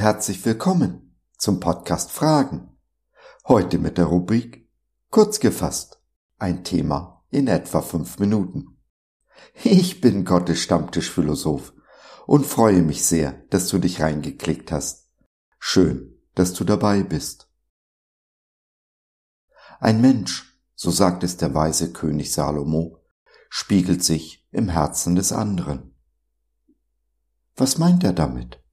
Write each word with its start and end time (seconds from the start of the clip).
herzlich 0.00 0.44
willkommen 0.44 1.16
zum 1.38 1.60
Podcast 1.60 2.10
Fragen. 2.10 2.76
Heute 3.46 3.78
mit 3.78 3.98
der 3.98 4.06
Rubrik 4.06 4.68
Kurz 5.10 5.38
gefasst. 5.38 6.02
Ein 6.38 6.64
Thema 6.64 7.24
in 7.30 7.46
etwa 7.46 7.82
fünf 7.82 8.18
Minuten. 8.18 8.80
Ich 9.62 10.00
bin 10.00 10.24
Gottes 10.24 10.60
Stammtischphilosoph 10.60 11.72
und 12.26 12.46
freue 12.46 12.82
mich 12.82 13.04
sehr, 13.04 13.44
dass 13.50 13.68
du 13.68 13.78
dich 13.78 14.00
reingeklickt 14.00 14.72
hast. 14.72 15.08
Schön, 15.60 16.18
dass 16.34 16.52
du 16.52 16.64
dabei 16.64 17.04
bist. 17.04 17.48
Ein 19.78 20.00
Mensch, 20.00 20.58
so 20.74 20.90
sagt 20.90 21.22
es 21.22 21.36
der 21.36 21.54
weise 21.54 21.92
König 21.92 22.32
Salomo, 22.32 23.04
spiegelt 23.50 24.02
sich 24.02 24.44
im 24.50 24.68
Herzen 24.68 25.14
des 25.14 25.30
anderen. 25.30 25.94
Was 27.54 27.78
meint 27.78 28.02
er 28.02 28.12
damit? 28.12 28.65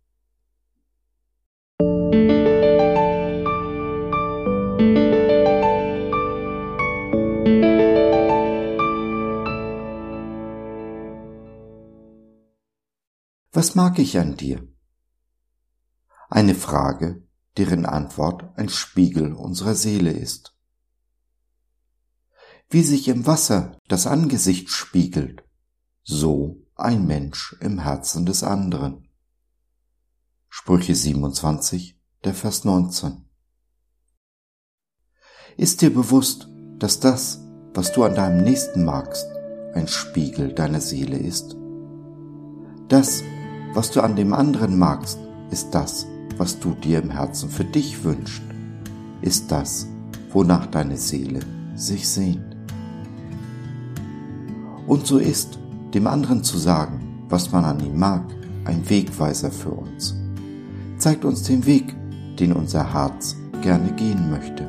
Was 13.56 13.76
mag 13.76 14.00
ich 14.00 14.18
an 14.18 14.36
dir? 14.36 14.68
Eine 16.28 16.56
Frage, 16.56 17.28
deren 17.56 17.86
Antwort 17.86 18.52
ein 18.58 18.68
Spiegel 18.68 19.34
unserer 19.34 19.76
Seele 19.76 20.10
ist. 20.10 20.58
Wie 22.68 22.82
sich 22.82 23.08
im 23.10 23.28
Wasser 23.28 23.78
das 23.88 24.08
Angesicht 24.08 24.70
spiegelt, 24.70 25.44
so 26.02 26.66
ein 26.74 27.06
Mensch 27.06 27.56
im 27.60 27.78
Herzen 27.78 28.26
des 28.26 28.42
anderen. 28.42 29.08
Sprüche 30.50 30.96
27, 30.96 32.02
der 32.24 32.34
Vers 32.34 32.64
19. 32.64 33.30
Ist 35.58 35.84
dir 35.84 35.94
bewusst, 35.94 36.50
dass 36.80 37.00
das, 37.00 37.40
was 37.76 37.92
du 37.92 38.04
an 38.04 38.16
deinem 38.16 38.44
Nächsten 38.44 38.84
magst, 38.84 39.28
ein 39.76 39.88
Spiegel 39.88 40.54
deiner 40.54 40.82
Seele 40.82 41.20
ist? 41.20 41.56
Das, 42.88 43.22
was 43.74 43.90
du 43.92 44.02
an 44.02 44.16
dem 44.16 44.34
anderen 44.34 44.78
magst, 44.78 45.18
ist 45.50 45.72
das, 45.72 46.08
was 46.38 46.60
du 46.60 46.74
dir 46.74 47.02
im 47.02 47.10
Herzen 47.10 47.50
für 47.50 47.64
dich 47.64 48.04
wünschst, 48.04 48.44
ist 49.22 49.52
das, 49.52 49.88
wonach 50.32 50.68
deine 50.68 50.98
Seele 50.98 51.40
sich 51.76 52.08
sehnt. 52.08 52.56
Und 54.86 55.08
so 55.08 55.18
ist, 55.18 55.58
dem 55.94 56.08
anderen 56.08 56.44
zu 56.44 56.58
sagen, 56.58 57.26
was 57.30 57.52
man 57.52 57.66
an 57.66 57.80
ihm 57.80 57.98
mag, 57.98 58.24
ein 58.66 58.88
Wegweiser 58.90 59.52
für 59.52 59.72
uns. 59.72 60.16
Zeigt 60.98 61.26
uns 61.26 61.44
den 61.44 61.66
Weg, 61.66 61.96
den 62.40 62.54
unser 62.54 62.94
Herz 62.94 63.36
gerne 63.62 63.92
gehen 63.94 64.30
möchte. 64.30 64.68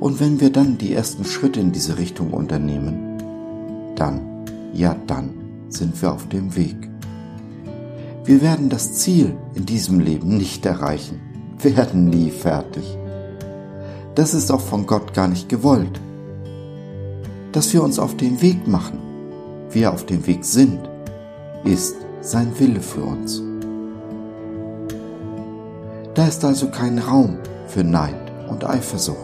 Und 0.00 0.20
wenn 0.20 0.40
wir 0.40 0.50
dann 0.50 0.76
die 0.76 0.92
ersten 0.92 1.24
Schritte 1.24 1.60
in 1.60 1.72
diese 1.72 1.96
Richtung 1.98 2.32
unternehmen, 2.32 3.18
dann, 3.96 4.44
ja 4.72 4.96
dann, 5.06 5.30
sind 5.68 6.00
wir 6.02 6.12
auf 6.12 6.28
dem 6.28 6.54
Weg. 6.56 6.93
Wir 8.24 8.40
werden 8.40 8.70
das 8.70 8.94
Ziel 8.94 9.36
in 9.54 9.66
diesem 9.66 10.00
Leben 10.00 10.36
nicht 10.38 10.64
erreichen, 10.64 11.20
werden 11.58 12.10
nie 12.10 12.30
fertig. 12.30 12.84
Das 14.14 14.34
ist 14.34 14.50
auch 14.50 14.60
von 14.60 14.86
Gott 14.86 15.14
gar 15.14 15.28
nicht 15.28 15.48
gewollt. 15.48 16.00
Dass 17.52 17.72
wir 17.72 17.82
uns 17.82 17.98
auf 17.98 18.16
den 18.16 18.42
Weg 18.42 18.66
machen, 18.66 18.98
wir 19.70 19.92
auf 19.92 20.06
dem 20.06 20.26
Weg 20.26 20.44
sind, 20.44 20.78
ist 21.64 21.96
sein 22.20 22.58
Wille 22.58 22.80
für 22.80 23.02
uns. 23.02 23.42
Da 26.14 26.26
ist 26.26 26.44
also 26.44 26.70
kein 26.70 26.98
Raum 26.98 27.38
für 27.66 27.84
Neid 27.84 28.32
und 28.48 28.64
Eifersucht. 28.64 29.18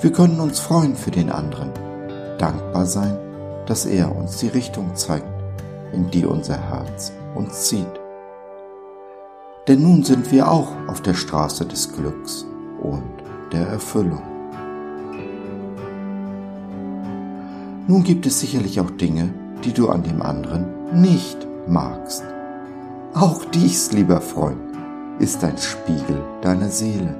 Wir 0.00 0.12
können 0.12 0.40
uns 0.40 0.60
freuen 0.60 0.96
für 0.96 1.10
den 1.10 1.30
anderen, 1.30 1.70
dankbar 2.38 2.86
sein, 2.86 3.16
dass 3.66 3.86
er 3.86 4.14
uns 4.14 4.38
die 4.38 4.48
Richtung 4.48 4.94
zeigt, 4.94 5.33
in 5.94 6.10
die 6.10 6.26
unser 6.26 6.56
Herz 6.56 7.12
uns 7.34 7.68
zieht. 7.68 8.00
Denn 9.66 9.82
nun 9.82 10.04
sind 10.04 10.30
wir 10.30 10.50
auch 10.50 10.68
auf 10.88 11.00
der 11.00 11.14
Straße 11.14 11.64
des 11.64 11.92
Glücks 11.92 12.44
und 12.82 13.02
der 13.52 13.66
Erfüllung. 13.66 14.22
Nun 17.86 18.02
gibt 18.02 18.26
es 18.26 18.40
sicherlich 18.40 18.80
auch 18.80 18.90
Dinge, 18.90 19.32
die 19.64 19.72
du 19.72 19.88
an 19.88 20.02
dem 20.02 20.22
anderen 20.22 20.66
nicht 21.00 21.46
magst. 21.66 22.24
Auch 23.14 23.44
dies, 23.44 23.92
lieber 23.92 24.20
Freund, 24.20 24.58
ist 25.18 25.44
ein 25.44 25.56
Spiegel 25.58 26.22
deiner 26.42 26.68
Seele. 26.68 27.14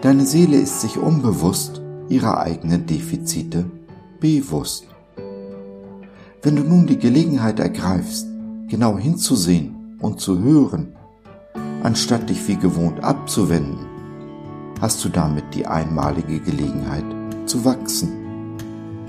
Deine 0.00 0.26
Seele 0.26 0.56
ist 0.56 0.80
sich 0.80 0.98
unbewusst 0.98 1.80
ihrer 2.08 2.40
eigenen 2.40 2.86
Defizite 2.86 3.64
bewusst. 4.20 4.91
Wenn 6.44 6.56
du 6.56 6.64
nun 6.64 6.88
die 6.88 6.98
Gelegenheit 6.98 7.60
ergreifst, 7.60 8.26
genau 8.66 8.98
hinzusehen 8.98 9.96
und 10.00 10.20
zu 10.20 10.42
hören, 10.42 10.96
anstatt 11.84 12.28
dich 12.28 12.48
wie 12.48 12.56
gewohnt 12.56 13.04
abzuwenden, 13.04 13.86
hast 14.80 15.04
du 15.04 15.08
damit 15.08 15.44
die 15.54 15.68
einmalige 15.68 16.40
Gelegenheit 16.40 17.04
zu 17.46 17.64
wachsen, 17.64 18.56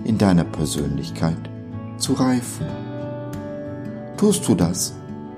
in 0.04 0.20
deiner 0.20 0.44
Persönlichkeit 0.44 1.50
zu 1.98 2.14
reifen. 2.14 2.68
Tust 4.16 4.48
du 4.48 4.54
das, 4.54 4.94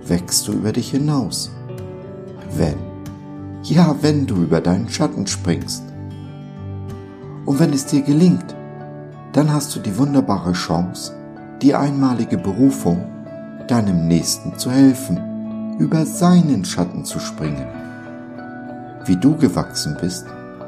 wächst 0.05 0.49
du 0.49 0.51
über 0.51 0.73
dich 0.73 0.91
hinaus. 0.91 1.49
Wenn, 2.57 2.75
ja, 3.63 3.95
wenn 4.01 4.27
du 4.27 4.35
über 4.35 4.59
deinen 4.59 4.89
Schatten 4.89 5.27
springst. 5.27 5.83
Und 7.45 7.57
wenn 7.57 7.71
es 7.71 7.85
dir 7.85 8.01
gelingt, 8.01 8.53
dann 9.31 9.53
hast 9.53 9.73
du 9.73 9.79
die 9.79 9.97
wunderbare 9.97 10.51
Chance, 10.51 11.13
die 11.65 11.73
einmalige 11.73 12.37
Berufung, 12.37 13.03
deinem 13.67 14.07
Nächsten 14.07 14.55
zu 14.55 14.69
helfen, 14.69 15.75
über 15.79 16.05
seinen 16.05 16.63
Schatten 16.63 17.05
zu 17.05 17.19
springen. 17.19 17.65
Wie 19.05 19.15
du 19.15 19.35
gewachsen 19.35 19.97
bist, 19.99 20.27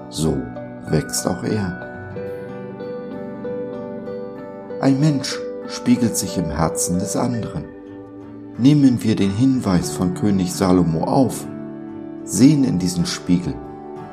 so 0.09 0.35
wächst 0.89 1.27
auch 1.27 1.43
er. 1.43 1.79
Ein 4.81 4.99
Mensch 4.99 5.37
spiegelt 5.67 6.17
sich 6.17 6.35
im 6.39 6.49
Herzen 6.49 6.97
des 6.97 7.15
anderen. 7.15 7.65
Nehmen 8.57 9.03
wir 9.03 9.15
den 9.15 9.35
Hinweis 9.35 9.91
von 9.91 10.15
König 10.15 10.51
Salomo 10.51 11.03
auf, 11.03 11.45
sehen 12.23 12.63
in 12.63 12.79
diesen 12.79 13.05
Spiegel, 13.05 13.53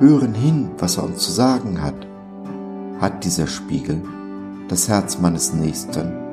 hören 0.00 0.34
hin, 0.34 0.68
was 0.76 0.98
er 0.98 1.04
uns 1.04 1.20
zu 1.20 1.32
sagen 1.32 1.80
hat, 1.80 2.06
hat 3.00 3.24
dieser 3.24 3.46
Spiegel 3.46 4.02
das 4.68 4.90
Herz 4.90 5.18
meines 5.18 5.54
Nächsten 5.54 6.23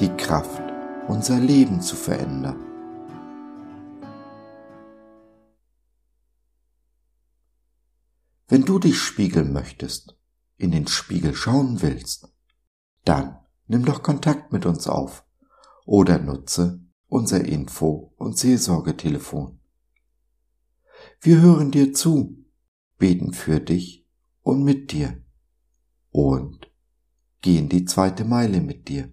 die 0.00 0.10
Kraft, 0.10 0.62
unser 1.08 1.40
Leben 1.40 1.80
zu 1.80 1.96
verändern. 1.96 2.64
Wenn 8.46 8.62
du 8.64 8.78
dich 8.78 8.98
spiegeln 9.00 9.52
möchtest, 9.52 10.16
in 10.56 10.70
den 10.70 10.86
Spiegel 10.86 11.34
schauen 11.34 11.82
willst, 11.82 12.32
dann 13.04 13.38
nimm 13.66 13.84
doch 13.84 14.02
Kontakt 14.02 14.52
mit 14.52 14.66
uns 14.66 14.86
auf 14.86 15.24
oder 15.84 16.18
nutze 16.18 16.80
unser 17.08 17.44
Info- 17.44 18.12
und 18.16 18.38
Seelsorgetelefon. 18.38 19.58
Wir 21.20 21.40
hören 21.40 21.70
dir 21.70 21.92
zu, 21.92 22.44
beten 22.98 23.32
für 23.32 23.60
dich 23.60 24.06
und 24.42 24.62
mit 24.62 24.92
dir 24.92 25.22
und 26.10 26.70
gehen 27.40 27.68
die 27.68 27.84
zweite 27.84 28.24
Meile 28.24 28.60
mit 28.60 28.88
dir 28.88 29.12